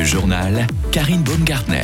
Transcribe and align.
Le 0.00 0.06
journal 0.06 0.66
Karine 0.92 1.22
Baumgartner. 1.22 1.82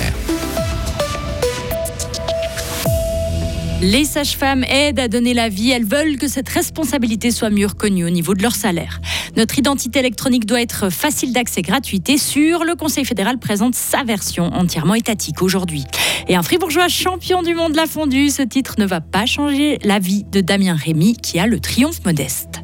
Les 3.82 4.06
sages-femmes 4.06 4.64
aident 4.64 5.00
à 5.00 5.08
donner 5.08 5.34
la 5.34 5.50
vie. 5.50 5.70
Elles 5.70 5.84
veulent 5.84 6.16
que 6.16 6.26
cette 6.26 6.48
responsabilité 6.48 7.30
soit 7.30 7.50
mieux 7.50 7.66
reconnue 7.66 8.06
au 8.06 8.08
niveau 8.08 8.32
de 8.32 8.42
leur 8.42 8.54
salaire. 8.54 9.02
Notre 9.36 9.58
identité 9.58 9.98
électronique 9.98 10.46
doit 10.46 10.62
être 10.62 10.88
facile 10.88 11.34
d'accès, 11.34 11.60
gratuite 11.60 12.08
et 12.08 12.16
sûre. 12.16 12.64
Le 12.64 12.74
Conseil 12.74 13.04
fédéral 13.04 13.36
présente 13.36 13.74
sa 13.74 14.02
version 14.02 14.46
entièrement 14.46 14.94
étatique 14.94 15.42
aujourd'hui. 15.42 15.84
Et 16.26 16.36
un 16.36 16.42
fribourgeois 16.42 16.88
champion 16.88 17.42
du 17.42 17.54
monde 17.54 17.74
l'a 17.74 17.86
fondu. 17.86 18.30
Ce 18.30 18.40
titre 18.40 18.76
ne 18.78 18.86
va 18.86 19.02
pas 19.02 19.26
changer 19.26 19.78
la 19.84 19.98
vie 19.98 20.24
de 20.32 20.40
Damien 20.40 20.74
Rémy 20.74 21.18
qui 21.18 21.38
a 21.38 21.46
le 21.46 21.60
triomphe 21.60 22.02
modeste. 22.06 22.62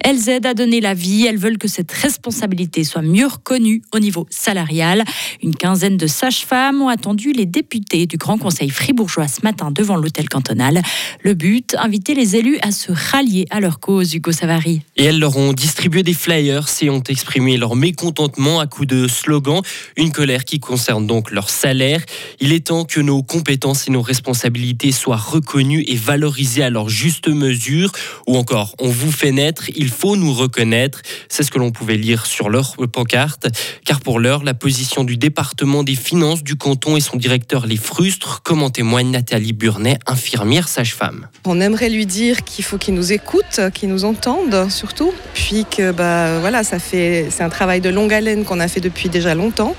Elles 0.00 0.28
aident 0.28 0.46
à 0.46 0.54
donner 0.54 0.80
la 0.80 0.94
vie. 0.94 1.26
Elles 1.26 1.38
veulent 1.38 1.58
que 1.58 1.68
cette 1.68 1.92
responsabilité 1.92 2.84
soit 2.84 3.02
mieux 3.02 3.26
reconnue 3.26 3.82
au 3.92 3.98
niveau 3.98 4.26
salarial. 4.30 5.04
Une 5.42 5.54
quinzaine 5.54 5.96
de 5.96 6.06
sages-femmes 6.06 6.80
ont 6.82 6.88
attendu 6.88 7.32
les 7.32 7.46
députés 7.46 8.06
du 8.06 8.16
Grand 8.16 8.38
Conseil 8.38 8.70
fribourgeois 8.70 9.28
ce 9.28 9.40
matin 9.42 9.70
devant 9.70 9.96
l'hôtel 9.96 10.28
cantonal. 10.28 10.82
Le 11.22 11.34
but, 11.34 11.74
inviter 11.78 12.14
les 12.14 12.36
élus 12.36 12.58
à 12.62 12.70
se 12.70 12.92
rallier 12.92 13.46
à 13.50 13.60
leur 13.60 13.80
cause, 13.80 14.14
Hugo 14.14 14.32
Savary. 14.32 14.82
Et 14.96 15.04
elles 15.04 15.18
leur 15.18 15.36
ont 15.36 15.52
distribué 15.52 16.02
des 16.02 16.14
flyers 16.14 16.66
et 16.80 16.90
ont 16.90 17.02
exprimé 17.02 17.56
leur 17.56 17.76
mécontentement 17.76 18.60
à 18.60 18.66
coups 18.66 18.88
de 18.88 19.08
slogans. 19.08 19.62
Une 19.96 20.12
colère 20.12 20.44
qui 20.44 20.60
concerne 20.60 21.06
donc 21.06 21.30
leur 21.30 21.50
salaire. 21.50 22.00
Il 22.40 22.52
est 22.52 22.66
temps 22.66 22.84
que 22.84 23.00
nos 23.00 23.22
compétences 23.22 23.88
et 23.88 23.90
nos 23.90 24.02
responsabilités 24.02 24.92
soient 24.92 25.16
reconnues 25.16 25.84
et 25.86 25.96
valorisées 25.96 26.62
à 26.62 26.70
leur 26.70 26.88
juste 26.88 27.28
mesure. 27.28 27.92
Ou 28.26 28.36
encore, 28.36 28.74
on 28.78 28.88
vous 28.88 29.12
fait 29.12 29.32
naître, 29.32 29.64
faut 29.90 30.16
nous 30.16 30.32
reconnaître. 30.32 31.02
C'est 31.28 31.42
ce 31.42 31.50
que 31.50 31.58
l'on 31.58 31.70
pouvait 31.70 31.96
lire 31.96 32.26
sur 32.26 32.48
leur 32.48 32.76
pancarte. 32.92 33.48
Car 33.84 34.00
pour 34.00 34.20
l'heure, 34.20 34.44
la 34.44 34.54
position 34.54 35.04
du 35.04 35.16
département 35.16 35.82
des 35.82 35.94
finances 35.94 36.42
du 36.42 36.56
canton 36.56 36.96
et 36.96 37.00
son 37.00 37.16
directeur 37.16 37.66
les 37.66 37.76
frustre, 37.76 38.42
comme 38.42 38.62
en 38.62 38.70
témoigne 38.70 39.10
Nathalie 39.10 39.52
Burnet, 39.52 39.98
infirmière 40.06 40.68
sage-femme. 40.68 41.28
On 41.44 41.60
aimerait 41.60 41.90
lui 41.90 42.06
dire 42.06 42.44
qu'il 42.44 42.64
faut 42.64 42.78
qu'il 42.78 42.94
nous 42.94 43.12
écoute, 43.12 43.60
qu'il 43.74 43.88
nous 43.88 44.04
entende 44.04 44.70
surtout, 44.70 45.12
puis 45.34 45.64
que 45.64 45.92
bah 45.92 46.40
voilà, 46.40 46.64
ça 46.64 46.78
fait 46.78 47.28
c'est 47.30 47.42
un 47.42 47.48
travail 47.48 47.80
de 47.80 47.88
longue 47.88 48.12
haleine 48.12 48.44
qu'on 48.44 48.60
a 48.60 48.68
fait 48.68 48.80
depuis 48.80 49.08
déjà 49.08 49.34
longtemps. 49.34 49.74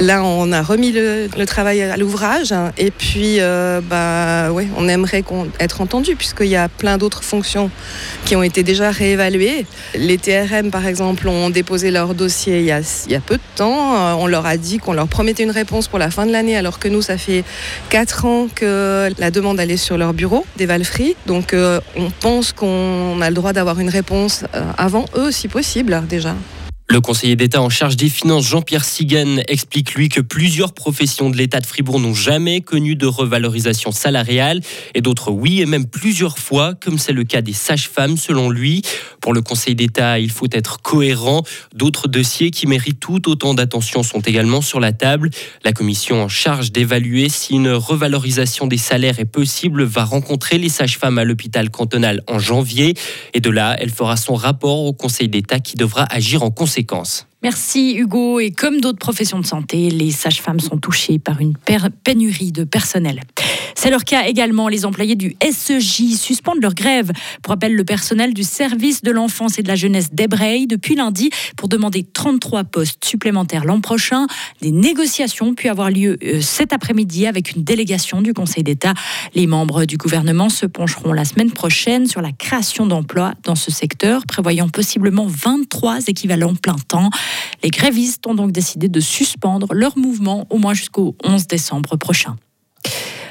Là, 0.00 0.22
on 0.24 0.52
a 0.52 0.62
remis 0.62 0.92
le, 0.92 1.28
travail 1.46 1.82
à 1.82 1.96
l'ouvrage 1.96 2.54
et 2.78 2.90
puis 2.90 3.36
euh, 3.38 3.80
bah 3.82 4.50
on 4.76 4.88
aimerait 4.88 5.22
être 5.60 5.80
entendu 5.82 6.16
puisqu'il 6.16 6.46
y 6.46 6.56
a 6.56 6.68
plein 6.68 6.96
d'autres 6.96 7.22
fonctions 7.22 7.70
qui 8.24 8.34
ont 8.34 8.42
été 8.42 8.62
déjà 8.62 8.90
réévaluées 8.90 9.43
les 9.94 10.18
TRM, 10.18 10.70
par 10.70 10.86
exemple, 10.86 11.28
ont 11.28 11.50
déposé 11.50 11.90
leur 11.90 12.14
dossier 12.14 12.60
il 12.60 12.66
y 12.66 12.72
a, 12.72 13.20
peu 13.20 13.36
de 13.36 13.42
temps. 13.56 13.96
Euh, 13.96 14.12
on 14.18 14.26
leur 14.26 14.46
a 14.46 14.56
dit 14.56 14.78
qu'on 14.78 14.92
leur 14.92 15.08
promettait 15.08 15.42
une 15.42 15.50
réponse 15.50 15.88
pour 15.88 15.98
la 15.98 16.10
fin 16.10 16.26
de 16.26 16.32
l'année, 16.32 16.56
alors 16.56 16.78
que 16.78 16.88
nous, 16.88 17.02
ça 17.02 17.18
fait 17.18 17.44
4 17.90 18.24
ans 18.24 18.48
que 18.54 19.10
la 19.18 19.30
demande 19.30 19.60
allait 19.60 19.76
sur 19.76 19.96
leur 19.96 20.14
bureau 20.14 20.44
des 20.56 20.66
Valfree. 20.66 21.16
Donc, 21.26 21.52
euh, 21.52 21.80
on 21.96 22.10
pense 22.10 22.52
qu'on 22.52 23.20
a 23.20 23.28
le 23.28 23.34
droit 23.34 23.52
d'avoir 23.52 23.80
une 23.80 23.88
réponse 23.88 24.44
euh, 24.54 24.62
avant 24.78 25.06
eux, 25.16 25.30
si 25.30 25.48
possible, 25.48 26.02
déjà. 26.08 26.34
Le 26.94 27.00
conseiller 27.00 27.34
d'État 27.34 27.60
en 27.60 27.70
charge 27.70 27.96
des 27.96 28.08
finances, 28.08 28.46
Jean-Pierre 28.46 28.84
Sigan, 28.84 29.38
explique 29.48 29.96
lui 29.96 30.08
que 30.08 30.20
plusieurs 30.20 30.72
professions 30.72 31.28
de 31.28 31.36
l'État 31.36 31.58
de 31.58 31.66
Fribourg 31.66 31.98
n'ont 31.98 32.14
jamais 32.14 32.60
connu 32.60 32.94
de 32.94 33.06
revalorisation 33.06 33.90
salariale 33.90 34.60
et 34.94 35.00
d'autres 35.00 35.32
oui, 35.32 35.60
et 35.60 35.66
même 35.66 35.86
plusieurs 35.86 36.38
fois, 36.38 36.74
comme 36.74 36.98
c'est 36.98 37.12
le 37.12 37.24
cas 37.24 37.42
des 37.42 37.52
sages-femmes 37.52 38.16
selon 38.16 38.48
lui. 38.48 38.82
Pour 39.20 39.34
le 39.34 39.42
conseil 39.42 39.74
d'État, 39.74 40.20
il 40.20 40.30
faut 40.30 40.46
être 40.52 40.82
cohérent. 40.82 41.42
D'autres 41.74 42.06
dossiers 42.06 42.52
qui 42.52 42.68
méritent 42.68 43.00
tout 43.00 43.28
autant 43.28 43.54
d'attention 43.54 44.04
sont 44.04 44.20
également 44.20 44.60
sur 44.60 44.78
la 44.78 44.92
table. 44.92 45.30
La 45.64 45.72
commission 45.72 46.22
en 46.22 46.28
charge 46.28 46.70
d'évaluer 46.70 47.28
si 47.28 47.54
une 47.54 47.72
revalorisation 47.72 48.68
des 48.68 48.78
salaires 48.78 49.18
est 49.18 49.24
possible 49.24 49.82
va 49.82 50.04
rencontrer 50.04 50.58
les 50.58 50.68
sages-femmes 50.68 51.18
à 51.18 51.24
l'hôpital 51.24 51.70
cantonal 51.70 52.22
en 52.28 52.38
janvier. 52.38 52.94
Et 53.32 53.40
de 53.40 53.50
là, 53.50 53.74
elle 53.80 53.90
fera 53.90 54.16
son 54.16 54.36
rapport 54.36 54.84
au 54.84 54.92
conseil 54.92 55.28
d'État 55.28 55.58
qui 55.58 55.74
devra 55.74 56.04
agir 56.04 56.44
en 56.44 56.52
conséquence 56.52 56.83
séquence. 56.84 57.26
Merci 57.44 57.96
Hugo. 57.98 58.40
Et 58.40 58.52
comme 58.52 58.80
d'autres 58.80 58.98
professions 58.98 59.38
de 59.38 59.44
santé, 59.44 59.90
les 59.90 60.10
sages-femmes 60.10 60.60
sont 60.60 60.78
touchées 60.78 61.18
par 61.18 61.42
une 61.42 61.52
pénurie 62.02 62.52
de 62.52 62.64
personnel. 62.64 63.20
C'est 63.74 63.90
leur 63.90 64.04
cas 64.04 64.24
également. 64.24 64.68
Les 64.68 64.86
employés 64.86 65.14
du 65.14 65.36
SEJ 65.42 66.14
suspendent 66.16 66.62
leur 66.62 66.72
grève. 66.72 67.10
Pour 67.42 67.50
rappel, 67.50 67.74
le 67.74 67.84
personnel 67.84 68.32
du 68.32 68.44
service 68.44 69.02
de 69.02 69.10
l'enfance 69.10 69.58
et 69.58 69.62
de 69.62 69.68
la 69.68 69.74
jeunesse 69.74 70.10
d'Ebrey 70.10 70.64
depuis 70.66 70.94
lundi 70.94 71.28
pour 71.58 71.68
demander 71.68 72.02
33 72.02 72.64
postes 72.64 73.04
supplémentaires 73.04 73.66
l'an 73.66 73.82
prochain. 73.82 74.26
Des 74.62 74.70
négociations 74.70 75.48
ont 75.48 75.54
pu 75.54 75.68
avoir 75.68 75.90
lieu 75.90 76.16
euh, 76.24 76.40
cet 76.40 76.72
après-midi 76.72 77.26
avec 77.26 77.54
une 77.56 77.62
délégation 77.62 78.22
du 78.22 78.32
Conseil 78.32 78.62
d'État. 78.62 78.94
Les 79.34 79.46
membres 79.46 79.84
du 79.84 79.98
gouvernement 79.98 80.48
se 80.48 80.64
pencheront 80.64 81.12
la 81.12 81.26
semaine 81.26 81.50
prochaine 81.50 82.06
sur 82.06 82.22
la 82.22 82.32
création 82.32 82.86
d'emplois 82.86 83.34
dans 83.42 83.54
ce 83.54 83.70
secteur, 83.70 84.24
prévoyant 84.24 84.70
possiblement 84.70 85.26
23 85.26 86.06
équivalents 86.06 86.54
plein 86.54 86.76
temps. 86.88 87.10
Les 87.62 87.70
grévistes 87.70 88.26
ont 88.26 88.34
donc 88.34 88.52
décidé 88.52 88.88
de 88.88 89.00
suspendre 89.00 89.72
leur 89.72 89.96
mouvement 89.96 90.46
au 90.50 90.58
moins 90.58 90.74
jusqu'au 90.74 91.16
11 91.24 91.46
décembre 91.46 91.96
prochain. 91.96 92.36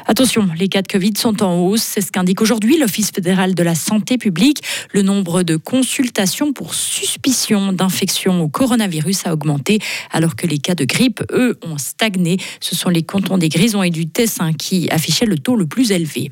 Attention, 0.06 0.50
les 0.58 0.68
cas 0.68 0.82
de 0.82 0.88
Covid 0.88 1.14
sont 1.18 1.42
en 1.44 1.60
hausse. 1.60 1.82
C'est 1.82 2.02
ce 2.02 2.12
qu'indique 2.12 2.42
aujourd'hui 2.42 2.78
l'Office 2.78 3.12
fédéral 3.12 3.56
de 3.56 3.64
la 3.64 3.74
santé 3.74 4.18
publique. 4.18 4.62
Le 4.92 5.02
nombre 5.02 5.44
de 5.44 5.56
consultations 5.56 6.52
pour 6.52 6.74
suspicion 6.74 7.72
d'infection 7.72 8.42
au 8.42 8.50
coronavirus 8.50 9.28
a 9.28 9.34
augmenté, 9.34 9.80
alors 10.12 10.36
que 10.36 10.46
les 10.46 10.58
cas 10.58 10.76
de 10.76 10.84
grippe, 10.84 11.24
eux, 11.32 11.58
ont 11.64 11.78
stagné. 11.78 12.38
Ce 12.60 12.76
sont 12.76 12.90
les 12.90 13.04
cantons 13.04 13.38
des 13.38 13.50
Grisons 13.50 13.84
et 13.84 13.92
du 13.92 14.08
Tessin 14.08 14.52
qui 14.52 14.90
affichaient 14.92 15.26
le 15.26 15.38
taux 15.38 15.56
le 15.56 15.68
plus 15.68 15.92
élevé. 15.92 16.32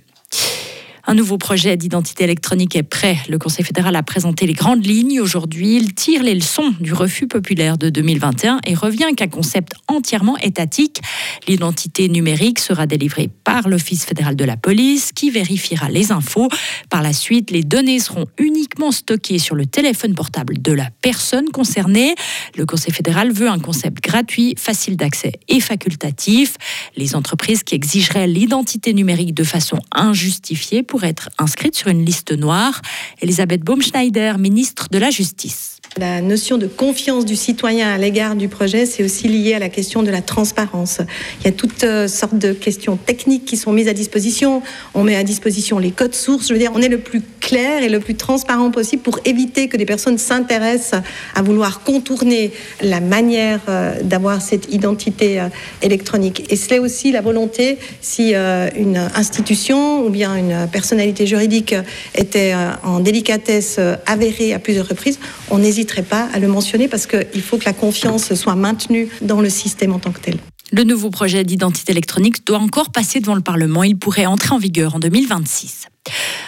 Un 1.07 1.15
nouveau 1.15 1.39
projet 1.39 1.77
d'identité 1.77 2.25
électronique 2.25 2.75
est 2.75 2.83
prêt. 2.83 3.17
Le 3.27 3.39
Conseil 3.39 3.65
fédéral 3.65 3.95
a 3.95 4.03
présenté 4.03 4.45
les 4.45 4.53
grandes 4.53 4.85
lignes 4.85 5.19
aujourd'hui. 5.19 5.75
Il 5.77 5.95
tire 5.95 6.21
les 6.21 6.35
leçons 6.35 6.73
du 6.79 6.93
refus 6.93 7.27
populaire 7.27 7.79
de 7.79 7.89
2021 7.89 8.59
et 8.67 8.75
revient 8.75 9.09
qu'un 9.17 9.27
concept 9.27 9.73
entièrement 9.87 10.37
étatique. 10.37 11.01
L'identité 11.47 12.07
numérique 12.07 12.59
sera 12.59 12.85
délivrée 12.85 13.29
par 13.43 13.67
l'Office 13.67 14.05
fédéral 14.05 14.35
de 14.35 14.45
la 14.45 14.57
police 14.57 15.11
qui 15.11 15.31
vérifiera 15.31 15.89
les 15.89 16.11
infos. 16.11 16.49
Par 16.91 17.01
la 17.01 17.13
suite, 17.13 17.49
les 17.49 17.63
données 17.63 17.99
seront 17.99 18.27
uniquement 18.37 18.91
stockées 18.91 19.39
sur 19.39 19.55
le 19.55 19.65
téléphone 19.65 20.13
portable 20.13 20.61
de 20.61 20.71
la 20.71 20.89
personne 21.01 21.49
concernée. 21.49 22.13
Le 22.55 22.67
Conseil 22.67 22.93
fédéral 22.93 23.31
veut 23.31 23.49
un 23.49 23.59
concept 23.59 24.03
gratuit, 24.03 24.53
facile 24.55 24.97
d'accès 24.97 25.33
et 25.47 25.61
facultatif. 25.61 26.57
Les 26.95 27.15
entreprises 27.15 27.63
qui 27.63 27.73
exigeraient 27.73 28.27
l'identité 28.27 28.93
numérique 28.93 29.33
de 29.33 29.43
façon 29.43 29.79
injustifiée 29.91 30.83
pour 30.91 31.05
être 31.05 31.29
inscrite 31.37 31.73
sur 31.73 31.87
une 31.87 32.03
liste 32.03 32.33
noire. 32.33 32.81
Elisabeth 33.21 33.61
Baumschneider, 33.61 34.33
ministre 34.37 34.89
de 34.91 34.97
la 34.97 35.09
Justice. 35.09 35.80
La 35.97 36.21
notion 36.21 36.57
de 36.57 36.67
confiance 36.67 37.25
du 37.25 37.35
citoyen 37.35 37.93
à 37.93 37.97
l'égard 37.97 38.35
du 38.35 38.47
projet, 38.47 38.85
c'est 38.85 39.03
aussi 39.03 39.27
lié 39.27 39.55
à 39.55 39.59
la 39.59 39.67
question 39.67 40.03
de 40.03 40.09
la 40.09 40.21
transparence. 40.21 41.01
Il 41.41 41.45
y 41.45 41.47
a 41.49 41.51
toutes 41.51 41.83
euh, 41.83 42.07
sortes 42.07 42.37
de 42.37 42.53
questions 42.53 42.95
techniques 42.95 43.43
qui 43.43 43.57
sont 43.57 43.73
mises 43.73 43.89
à 43.89 43.93
disposition. 43.93 44.61
On 44.93 45.03
met 45.03 45.17
à 45.17 45.23
disposition 45.23 45.79
les 45.79 45.91
codes 45.91 46.15
sources. 46.15 46.47
Je 46.47 46.53
veux 46.53 46.59
dire, 46.59 46.71
on 46.73 46.81
est 46.81 46.87
le 46.87 46.99
plus 46.99 47.21
clair 47.41 47.83
et 47.83 47.89
le 47.89 47.99
plus 47.99 48.15
transparent 48.15 48.71
possible 48.71 49.01
pour 49.03 49.19
éviter 49.25 49.67
que 49.67 49.75
des 49.75 49.85
personnes 49.85 50.17
s'intéressent 50.17 51.01
à 51.35 51.41
vouloir 51.41 51.83
contourner 51.83 52.53
la 52.81 53.01
manière 53.01 53.59
euh, 53.67 54.01
d'avoir 54.01 54.41
cette 54.41 54.73
identité 54.73 55.41
euh, 55.41 55.49
électronique. 55.81 56.45
Et 56.49 56.55
c'est 56.55 56.79
aussi 56.79 57.11
la 57.11 57.19
volonté, 57.19 57.77
si 57.99 58.33
une 58.33 58.97
institution 59.15 60.05
ou 60.05 60.09
bien 60.09 60.35
une 60.37 60.69
personnalité 60.71 61.27
juridique 61.27 61.75
était 62.15 62.53
en 62.83 62.99
délicatesse 62.99 63.79
avérée 64.05 64.53
à 64.53 64.59
plusieurs 64.59 64.87
reprises, 64.87 65.19
on 65.49 65.61
hésite 65.61 65.81
n'hésiterai 65.91 66.03
pas 66.03 66.29
à 66.33 66.39
le 66.39 66.47
mentionner 66.47 66.87
parce 66.87 67.05
qu'il 67.07 67.41
faut 67.41 67.57
que 67.57 67.65
la 67.65 67.73
confiance 67.73 68.33
soit 68.33 68.55
maintenue 68.55 69.09
dans 69.21 69.41
le 69.41 69.49
système 69.49 69.93
en 69.93 69.99
tant 69.99 70.11
que 70.11 70.19
tel. 70.19 70.37
Le 70.71 70.83
nouveau 70.83 71.09
projet 71.09 71.43
d'identité 71.43 71.91
électronique 71.91 72.45
doit 72.45 72.59
encore 72.59 72.91
passer 72.91 73.19
devant 73.19 73.35
le 73.35 73.41
Parlement. 73.41 73.83
Il 73.83 73.97
pourrait 73.97 74.25
entrer 74.25 74.55
en 74.55 74.57
vigueur 74.57 74.95
en 74.95 74.99
2026. 74.99 75.87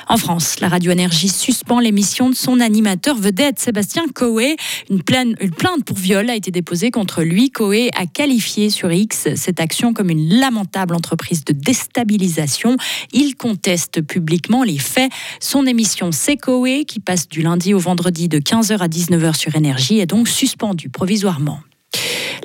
En 0.07 0.17
France, 0.17 0.59
la 0.59 0.67
radio 0.67 0.91
énergie 0.91 1.29
suspend 1.29 1.79
l'émission 1.79 2.29
de 2.29 2.35
son 2.35 2.59
animateur 2.59 3.15
vedette 3.15 3.59
Sébastien 3.59 4.03
Coé. 4.13 4.57
Une, 4.89 5.01
plainte 5.01 5.85
pour 5.85 5.97
viol 5.97 6.29
a 6.29 6.35
été 6.35 6.51
déposée 6.51 6.91
contre 6.91 7.23
lui. 7.23 7.51
Coé 7.51 7.89
a 7.95 8.05
qualifié 8.05 8.69
sur 8.69 8.91
X 8.91 9.29
cette 9.35 9.59
action 9.59 9.93
comme 9.93 10.09
une 10.09 10.39
lamentable 10.39 10.95
entreprise 10.95 11.45
de 11.45 11.53
déstabilisation. 11.53 12.75
Il 13.13 13.35
conteste 13.35 14.01
publiquement 14.01 14.63
les 14.63 14.77
faits. 14.77 15.11
Son 15.39 15.65
émission 15.65 16.11
C'est 16.11 16.37
Coé, 16.37 16.85
qui 16.85 16.99
passe 16.99 17.29
du 17.29 17.41
lundi 17.41 17.73
au 17.73 17.79
vendredi 17.79 18.27
de 18.27 18.39
15h 18.39 18.77
à 18.79 18.87
19h 18.87 19.35
sur 19.35 19.55
énergie, 19.55 19.99
est 19.99 20.05
donc 20.05 20.27
suspendue 20.27 20.89
provisoirement. 20.89 21.59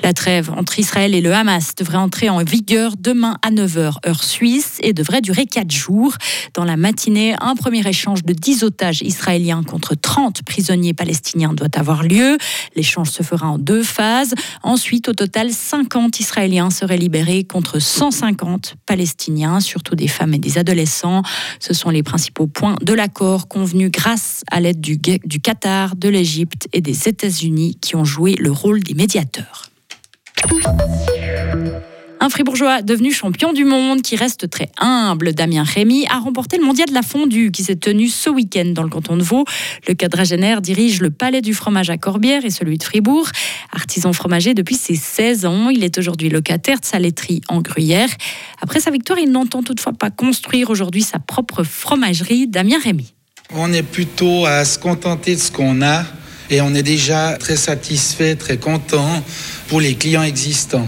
La 0.01 0.13
trêve 0.13 0.49
entre 0.55 0.79
Israël 0.79 1.13
et 1.13 1.21
le 1.21 1.33
Hamas 1.33 1.75
devrait 1.75 1.97
entrer 1.97 2.29
en 2.29 2.41
vigueur 2.43 2.93
demain 2.97 3.37
à 3.41 3.51
9h 3.51 4.07
heure 4.07 4.23
suisse 4.23 4.77
et 4.81 4.93
devrait 4.93 5.21
durer 5.21 5.45
4 5.45 5.71
jours. 5.71 6.13
Dans 6.53 6.63
la 6.63 6.77
matinée, 6.77 7.35
un 7.41 7.55
premier 7.55 7.85
échange 7.85 8.23
de 8.23 8.33
10 8.33 8.63
otages 8.63 9.01
israéliens 9.01 9.63
contre 9.63 9.95
30 9.95 10.43
prisonniers 10.43 10.93
palestiniens 10.93 11.53
doit 11.53 11.67
avoir 11.75 12.03
lieu. 12.03 12.37
L'échange 12.75 13.09
se 13.09 13.23
fera 13.23 13.47
en 13.47 13.57
deux 13.57 13.83
phases. 13.83 14.33
Ensuite, 14.63 15.09
au 15.09 15.13
total, 15.13 15.51
50 15.51 16.19
Israéliens 16.19 16.69
seraient 16.69 16.97
libérés 16.97 17.43
contre 17.43 17.79
150 17.79 18.75
Palestiniens, 18.85 19.59
surtout 19.59 19.95
des 19.95 20.07
femmes 20.07 20.33
et 20.33 20.39
des 20.39 20.57
adolescents. 20.57 21.23
Ce 21.59 21.73
sont 21.73 21.89
les 21.89 22.03
principaux 22.03 22.47
points 22.47 22.75
de 22.81 22.93
l'accord 22.93 23.47
convenu 23.47 23.89
grâce 23.89 24.43
à 24.49 24.61
l'aide 24.61 24.79
du, 24.79 24.97
du 24.97 25.39
Qatar, 25.41 25.95
de 25.95 26.07
l'Égypte 26.07 26.67
et 26.71 26.81
des 26.81 27.09
États-Unis 27.09 27.77
qui 27.81 27.95
ont 27.95 28.05
joué 28.05 28.35
le 28.35 28.51
rôle 28.51 28.81
des 28.81 28.93
médiateurs. 28.93 29.68
Un 32.21 32.27
fribourgeois 32.29 32.81
devenu 32.81 33.13
champion 33.13 33.53
du 33.53 33.63
monde 33.63 34.01
qui 34.01 34.17
reste 34.17 34.49
très 34.49 34.69
humble, 34.77 35.33
Damien 35.33 35.63
Rémy, 35.63 36.05
a 36.07 36.19
remporté 36.19 36.57
le 36.57 36.65
mondial 36.65 36.89
de 36.89 36.93
la 36.93 37.01
fondue 37.01 37.49
qui 37.49 37.63
s'est 37.63 37.77
tenu 37.77 38.09
ce 38.09 38.29
week-end 38.29 38.65
dans 38.73 38.83
le 38.83 38.89
canton 38.89 39.15
de 39.15 39.23
Vaud. 39.23 39.45
Le 39.87 39.93
quadragénaire 39.93 40.61
dirige 40.61 40.99
le 40.99 41.11
palais 41.11 41.41
du 41.41 41.53
fromage 41.53 41.89
à 41.89 41.97
Corbière 41.97 42.43
et 42.43 42.49
celui 42.49 42.77
de 42.77 42.83
Fribourg. 42.83 43.29
Artisan 43.71 44.11
fromager 44.11 44.53
depuis 44.53 44.75
ses 44.75 44.95
16 44.95 45.45
ans, 45.45 45.69
il 45.69 45.83
est 45.83 45.97
aujourd'hui 45.97 46.29
locataire 46.29 46.81
de 46.81 46.85
sa 46.85 46.99
laiterie 46.99 47.41
en 47.47 47.61
Gruyère. 47.61 48.09
Après 48.61 48.81
sa 48.81 48.91
victoire, 48.91 49.17
il 49.17 49.31
n'entend 49.31 49.63
toutefois 49.63 49.93
pas 49.93 50.11
construire 50.11 50.69
aujourd'hui 50.69 51.03
sa 51.03 51.19
propre 51.19 51.63
fromagerie. 51.63 52.47
Damien 52.47 52.79
Rémy. 52.83 53.13
On 53.55 53.71
est 53.71 53.81
plutôt 53.81 54.45
à 54.45 54.65
se 54.65 54.77
contenter 54.77 55.35
de 55.35 55.39
ce 55.39 55.51
qu'on 55.51 55.81
a 55.81 56.03
et 56.49 56.61
on 56.61 56.73
est 56.73 56.83
déjà 56.83 57.37
très 57.39 57.55
satisfait, 57.55 58.35
très 58.35 58.57
content 58.57 59.23
pour 59.67 59.81
les 59.81 59.95
clients 59.95 60.23
existants 60.23 60.87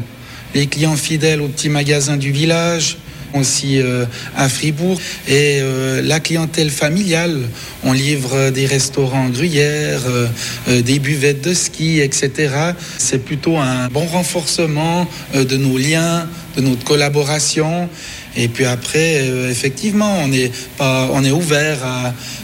les 0.54 0.68
clients 0.68 0.96
fidèles 0.96 1.42
au 1.42 1.48
petit 1.48 1.70
magasin 1.70 2.18
du 2.18 2.32
village, 2.32 2.98
aussi 3.34 3.80
euh, 3.80 4.06
à 4.36 4.50
Fribourg. 4.50 5.00
Et 5.28 5.60
euh, 5.62 6.02
la 6.02 6.20
clientèle 6.20 6.70
familiale, 6.70 7.40
on 7.84 7.94
livre 7.94 8.50
des 8.50 8.66
restaurants 8.66 9.30
gruyères, 9.30 10.02
euh, 10.08 10.82
des 10.82 11.00
buvettes 11.00 11.42
de 11.42 11.54
ski, 11.54 12.00
etc. 12.02 12.50
C'est 12.98 13.24
plutôt 13.24 13.58
un 13.58 13.88
bon 13.88 14.06
renforcement 14.06 15.08
de 15.34 15.58
nos 15.58 15.78
liens, 15.78 16.28
de 16.58 16.62
notre 16.62 16.84
collaboration. 16.84 17.90
Et 18.36 18.48
puis 18.48 18.66
après, 18.66 19.26
effectivement, 19.50 20.20
on 20.24 20.32
est, 20.32 20.52
on 20.80 21.24
est 21.24 21.32
ouvert 21.32 21.80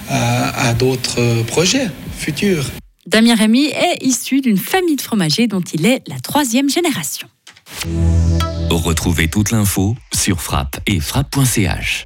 à 0.09 0.73
d'autres 0.73 1.43
projets 1.47 1.87
futurs. 2.17 2.65
Damien 3.17 3.33
Rémy 3.33 3.65
est 3.65 4.05
issu 4.05 4.41
d'une 4.41 4.59
famille 4.59 4.95
de 4.95 5.01
fromagers 5.01 5.47
dont 5.47 5.63
il 5.73 5.87
est 5.87 6.07
la 6.07 6.19
troisième 6.19 6.69
génération. 6.69 7.27
Retrouvez 8.69 9.27
toute 9.27 9.49
l'info 9.49 9.95
sur 10.13 10.39
frappe 10.39 10.79
et 10.85 10.99
frappe.ch. 10.99 12.05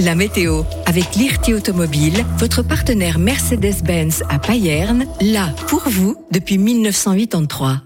La 0.00 0.14
météo 0.14 0.62
avec 0.86 1.16
l'IRT 1.16 1.54
Automobile, 1.54 2.24
votre 2.38 2.62
partenaire 2.62 3.18
Mercedes-Benz 3.18 4.22
à 4.30 4.38
Payerne, 4.38 5.04
là 5.20 5.54
pour 5.66 5.82
vous 5.86 6.16
depuis 6.30 6.56
1983. 6.56 7.82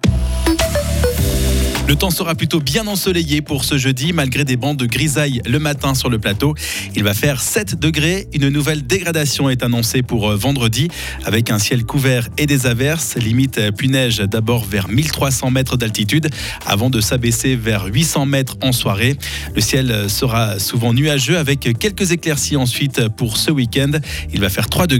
Le 1.90 1.96
temps 1.96 2.10
sera 2.12 2.36
plutôt 2.36 2.60
bien 2.60 2.86
ensoleillé 2.86 3.42
pour 3.42 3.64
ce 3.64 3.76
jeudi, 3.76 4.12
malgré 4.12 4.44
des 4.44 4.56
bancs 4.56 4.76
de 4.76 4.86
grisaille 4.86 5.42
le 5.44 5.58
matin 5.58 5.96
sur 5.96 6.08
le 6.08 6.20
plateau. 6.20 6.54
Il 6.94 7.02
va 7.02 7.14
faire 7.14 7.40
7 7.40 7.80
degrés. 7.80 8.28
Une 8.32 8.48
nouvelle 8.48 8.86
dégradation 8.86 9.50
est 9.50 9.64
annoncée 9.64 10.02
pour 10.02 10.30
euh, 10.30 10.36
vendredi, 10.36 10.86
avec 11.24 11.50
un 11.50 11.58
ciel 11.58 11.84
couvert 11.84 12.28
et 12.38 12.46
des 12.46 12.68
averses. 12.68 13.16
Limite 13.16 13.58
euh, 13.58 13.72
puis-neige 13.72 14.18
d'abord 14.18 14.64
vers 14.64 14.86
1300 14.86 15.50
mètres 15.50 15.76
d'altitude, 15.76 16.30
avant 16.64 16.90
de 16.90 17.00
s'abaisser 17.00 17.56
vers 17.56 17.86
800 17.86 18.24
mètres 18.24 18.56
en 18.62 18.70
soirée. 18.70 19.16
Le 19.56 19.60
ciel 19.60 19.90
euh, 19.90 20.08
sera 20.08 20.60
souvent 20.60 20.94
nuageux, 20.94 21.38
avec 21.38 21.76
quelques 21.76 22.12
éclaircies 22.12 22.54
ensuite 22.56 23.08
pour 23.08 23.36
ce 23.36 23.50
week-end. 23.50 23.90
Il 24.32 24.40
va 24.40 24.48
faire 24.48 24.68
3 24.68 24.86
degrés. 24.86 24.98